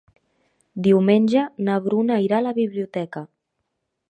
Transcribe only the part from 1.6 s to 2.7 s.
na Bruna irà a la